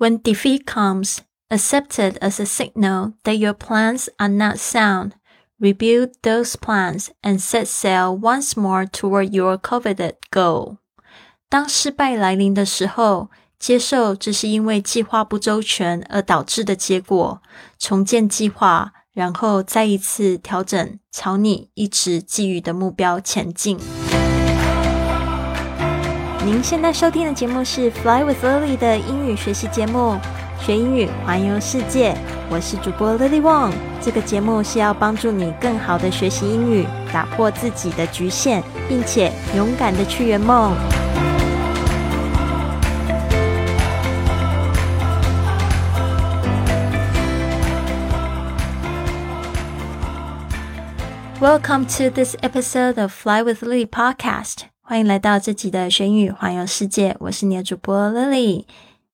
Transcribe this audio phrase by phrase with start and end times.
[0.00, 1.18] When defeat comes,
[1.48, 5.12] accept it as a signal that your plans are not sound.
[5.58, 10.76] Rebuild those plans and set sail once more toward your coveted goal.
[11.48, 17.40] 当失败来临的时候，接受这是因为计划不周全而导致的结果，
[17.78, 23.78] 重建计划，然后再一次调整，朝你一直寄予的目标前进。
[26.44, 30.16] 您现在收听的节目是《Fly with Lily》的英语学习节目，
[30.60, 32.16] 学英语环游世界。
[32.48, 33.72] 我是主播 Lily Wong。
[34.00, 40.72] 这个节目是要帮助你更好的学习英语，打破自己的局限，并且勇敢的去圆梦。
[51.38, 54.69] Welcome to this episode of Fly with Lily podcast.
[54.83, 58.65] 欢迎来到这集的学英语环游世界，我是你的主播 Lily。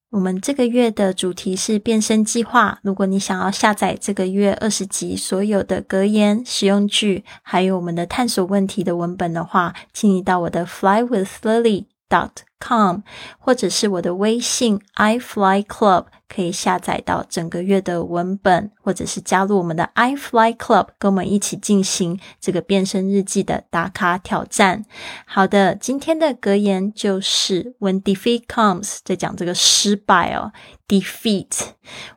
[0.10, 2.80] 我们这个月的主题是变身计划。
[2.82, 13.02] 如果你想要下载这个月二十集所有的格言、实用句，还有我们的探索问题的文本的话，请你到我的 Fly with Lily dot com，
[13.38, 16.06] 或者是我的微信 i fly club。
[16.30, 24.84] 可以下载到整个月的文本，或者是加入我们的 i Fly Club，跟我们一起进行这个变身日记的打卡挑战。
[25.26, 30.52] 好的，今天的格言就是 When defeat comes，在讲这个失败哦
[30.86, 31.48] ，defeat，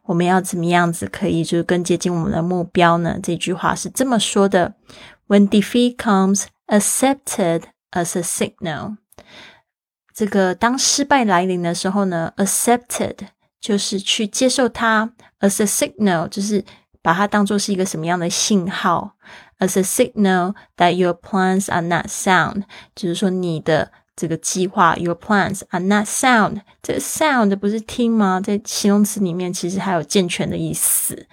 [0.03, 3.21] 我们要怎么样子可以就是更接近我们的目标呢？
[3.23, 4.75] 这句话是这么说的
[5.29, 8.97] ：When defeat comes，accepted as a signal。
[10.20, 13.16] 这个当失败来临的时候呢，accepted。
[13.62, 16.64] 就是去接受它，as a signal，就是
[17.02, 19.16] 把它当做是一个什么样的信号，
[19.58, 26.62] as a signal that your plans are not sound，就是说你的这个计划，your plans are not sound。
[26.84, 28.40] 这个 sound 不是听吗？
[28.40, 31.26] 在形容词里面其实还有健全的意思。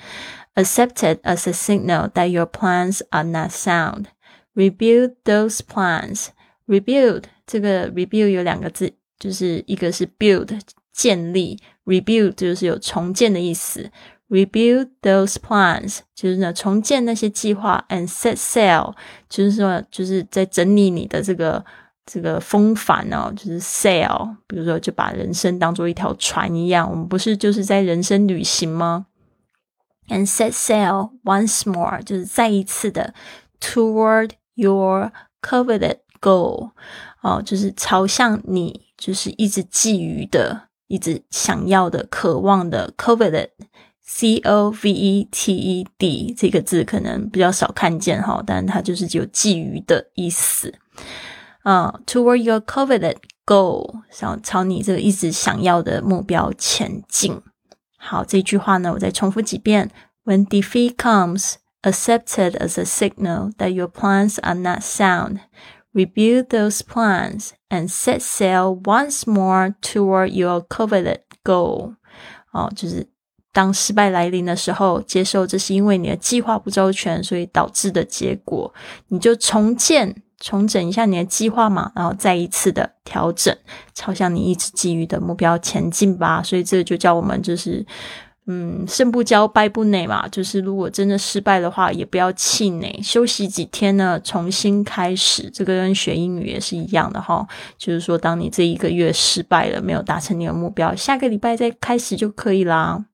[0.55, 4.07] Accepted as a signal that your plans are not sound.
[4.55, 6.29] Rebuild those plans.
[6.67, 10.60] Rebuild 这个 rebuild 有两个字，就是一个是 build
[10.94, 11.58] 建立。
[11.86, 13.90] Rebuild 就是有重建的意思
[14.28, 18.94] ，Rebuild those plans 就是呢重建那些计划，and set sail
[19.30, 21.64] 就是说就是在整理你的这个
[22.06, 29.06] 这个风帆哦，就是 sail，比如说就把人生当做一条船一样，我们不是就是在人生旅行吗
[30.10, 33.14] ？And set sail once more 就是再一次的
[33.62, 36.71] toward your coveted goal
[37.23, 40.69] 哦，就是朝向你就是一直觊觎的。
[40.89, 50.75] 一直想要的、渴望的，coveted，c o v e t e d 这个字可能比较少看见哈，但它就是有觊觎的意思。
[51.63, 53.17] 啊，toward your coveted
[53.47, 57.41] goal，想朝你这个一直想要的目标前进。
[57.97, 59.91] 好，这句话呢，我再重复几遍：
[60.27, 65.39] When defeat comes, accept it as a signal that your plans are not sound.
[65.98, 71.96] Rebuild those plans and set sail once more toward your coveted goal。
[72.52, 73.08] 哦，就是
[73.52, 78.72] 当失败来临的时候，接受这是因为你的计划不周全，所以导致的结果，
[79.08, 83.58] 你就重建、重整一下你的计划嘛，然后再一次的调整，
[83.94, 86.44] 朝向你一直基于的目标前进吧。
[86.44, 87.86] 所以这个就叫我们就是。
[88.50, 90.26] 嗯，胜不骄，败不馁嘛。
[90.30, 95.50] 就是如果真的失败的话，也不要气馁，休息几天呢，重新开始。
[95.50, 97.46] 这个跟学英语也是一样的哈。
[97.78, 103.06] 就是说，当你这一个月失败了，没有达成你的目标，下个礼拜再开始就可以啦。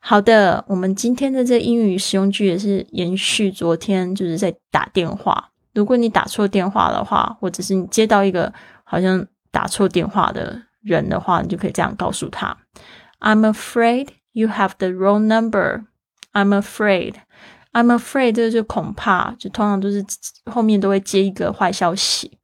[0.00, 5.50] 好的，我们今天的这英语实用句也是延续昨天，就是在打电话。
[5.74, 8.52] 如果你打错电话的话，或者是你接到一个
[8.82, 12.56] 好像打错电话的人的话，你就可以这样告诉他
[13.20, 15.86] ：“I'm afraid。” You have the wrong number.
[16.32, 17.14] I'm afraid.
[17.72, 20.04] I'm afraid 这就恐怕，就通常都是
[20.44, 22.38] 后面都会接一个坏消息。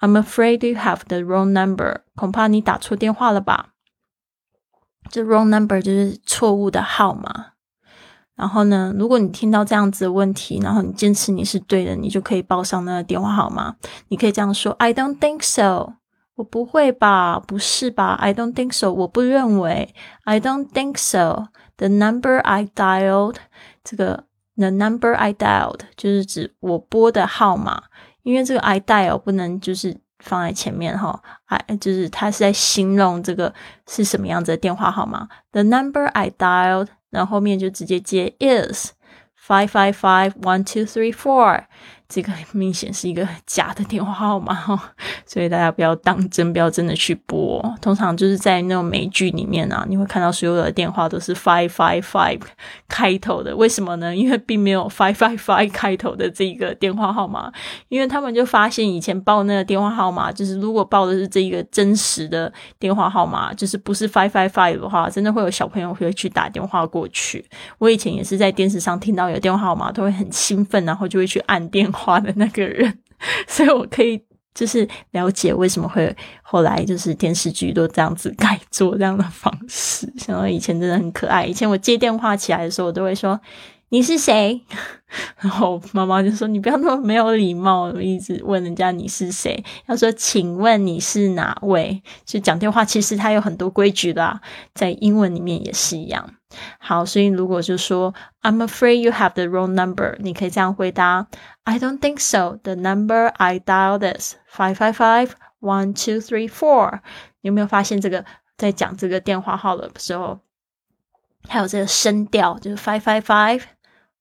[0.00, 2.00] I'm afraid you have the wrong number.
[2.16, 3.68] 恐怕你打错电话了吧？
[5.08, 7.52] 这 wrong number 就是错误的号码。
[8.34, 13.76] 然后呢，如果你听到这样子的问题，然后你坚持你是对的，你就可以报上那个电话号码。
[14.08, 15.92] 你可以这样说：I don't think so.
[16.36, 17.38] 我不会吧？
[17.40, 18.92] 不是吧？I don't think so。
[18.92, 19.94] 我不认为。
[20.24, 21.48] I don't think so。
[21.78, 23.36] The number I dialed，
[23.82, 24.24] 这个
[24.56, 27.82] the number I dialed 就是指我拨的号码，
[28.22, 33.52] 因为这个 I dial 不能就是放在前面哈，I 就是它是在形容这个
[33.86, 35.28] 是什么样子的电话号码。
[35.52, 38.92] The number I dialed，然后后面就直接接 is
[39.46, 41.64] five five five one two three four。
[42.08, 44.80] 这个明显是一个假的电话号码哈，
[45.26, 47.60] 所以大家不要当真，不要真的去拨。
[47.82, 52.40] 通常就是在那种美剧里面啊，你会看到所有的电话都是 five five five
[52.86, 53.56] 开头的。
[53.56, 54.14] 为什么呢？
[54.14, 57.52] 因为并没有 five five five 开头的这个电话号码，
[57.88, 67.44] 因为他们就发现以前报那个电话号码，就是如果报的是这一个真实的电话号码，就是不是 five five five 的话，真的会有小朋友会去打电话过去。
[67.78, 71.90] 我以前也是在电视上听到有电话号码，都会很兴奋，然后就会去按电。
[71.96, 72.98] 话的那个人，
[73.48, 74.22] 所以我可以
[74.54, 80.12] 就是了解为什么会后来就是电视剧都这样子改做这样的方式。
[80.18, 83.40] 像以前真的很可爱，以前我接电话起来的时候，我都会说。
[83.88, 84.62] 你是谁？
[85.38, 89.64] 然后妈妈就说：“你不要那么没有礼貌，一直问人家你是谁。
[89.86, 92.02] 要说，请问你是哪位？
[92.24, 94.40] 就讲电话，其实它有很多规矩的，
[94.74, 96.34] 在英文里面也是一样。
[96.78, 98.12] 好，所以如果就说
[98.42, 101.28] I'm afraid you have the wrong number，你可以这样回答
[101.62, 102.58] ：I don't think so.
[102.62, 105.30] The number I dialed is five five five
[105.60, 107.00] one two three four。
[107.40, 108.24] 你有没有发现这个
[108.56, 110.40] 在讲这个电话号的时候，
[111.46, 113.62] 还有这个声调，就是 five five five。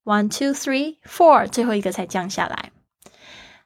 [0.06, 2.70] One, two, three, four，最后一个才降下来。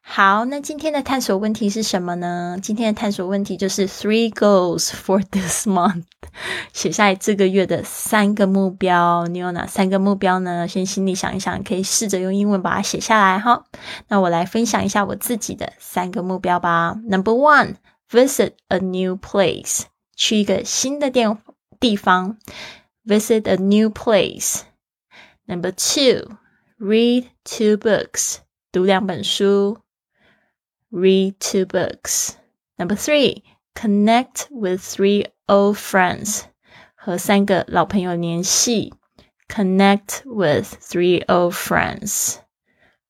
[0.02, 2.58] 好，那今天的探索问题是什么呢？
[2.64, 6.06] 今天的探索问题就是 three goals for this month，
[6.72, 9.28] 写下来这个月的三个目标。
[9.28, 10.66] 你有哪三个目标呢？
[10.66, 13.66] 先心里想一想，可以试着用英文把它写下来哈。
[14.08, 16.96] 那我来分享一下我自己的三个目标吧。
[17.08, 17.76] Number one,
[18.10, 19.82] visit a new place，
[20.16, 21.38] 去一个新的地
[21.82, 22.38] 地方。
[23.06, 24.62] Visit a new place。
[25.49, 26.39] Number two,
[26.79, 28.39] read two books.
[28.73, 29.79] 读两本书。
[30.91, 32.35] Read two books.
[32.77, 33.43] Number three,
[33.75, 36.45] connect with three old friends.
[36.95, 38.95] 和三个老朋友联系。
[39.49, 42.37] Connect with three old friends.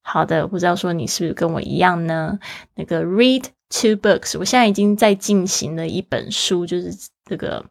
[0.03, 2.39] 好的，不知道说你是不是跟我一样呢？
[2.75, 6.93] 那个 read two books，我现在已经在进行了一本书，就是
[7.30, 7.66] 这个。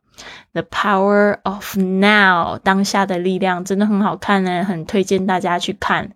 [0.52, 6.10] The power of now，当下的力量真的很好看呢，很推荐大家去看，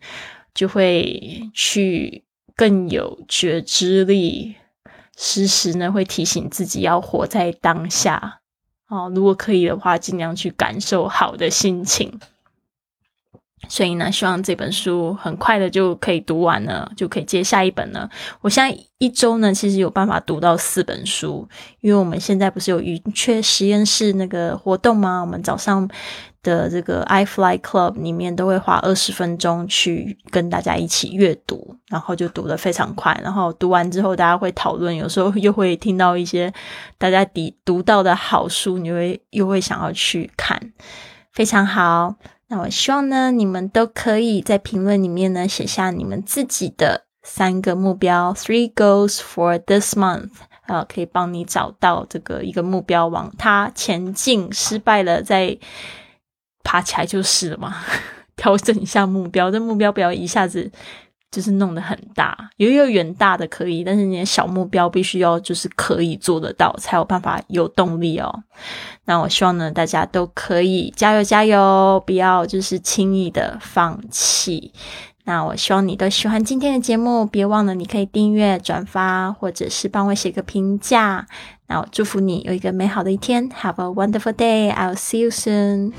[0.53, 2.25] 就会去
[2.57, 4.57] 更有觉知力，
[5.17, 8.41] 时时呢会提醒自己要活在当下。
[8.87, 12.19] 啊，如果可以的话，尽量去感受好的心情。
[13.69, 18.09] 所以呢，希望这本书很快的就可以读完了，就可以接下一本了。
[18.41, 21.49] 我现在一周呢，其实有办法读到四本书，
[21.81, 25.21] 因为我们现在不是有云雀实验室那个活动吗？
[25.21, 25.89] 我们早上
[26.43, 33.19] 的这个 i Fly Club 里面都会花二十分钟去跟大家一起阅读，然后就读得非常快。
[33.23, 36.53] 然后读完之后，大家会讨论，有时候又会听到一些
[36.99, 40.61] 大家读读到的好书，你会又会想要去看，
[41.33, 42.17] 非常好。
[42.53, 50.29] 那我希望呢，你们都可以在评论里面呢写下你们自己的三个目标，three goals for this month，
[50.67, 54.53] 啊，可以帮你找到这个一个目标，往它前进。
[54.53, 55.59] 失败了再
[56.63, 57.75] 爬起来就是了嘛，
[58.37, 60.71] 调整一下目标，这目标不要一下子。
[61.33, 68.45] 就是弄得很大，有一个远大的可以，但是你的小目标必须要就是可以做得到，才有办法有动力哦。
[69.07, 74.73] 那我希望呢，大家都可以加油加油，不要就是轻易的放弃。
[75.25, 81.27] 那我希望你都喜欢今天的节目，别忘了你可以订阅、转发，或者是帮我写个评价。
[81.69, 84.71] 那我祝福你有一个美好的一天，Have a wonderful day.
[84.71, 85.93] I'll see you soon.